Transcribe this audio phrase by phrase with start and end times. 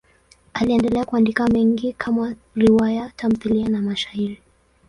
[0.53, 4.41] Aliendelea kuandika mengi kama riwaya, tamthiliya na mashairi.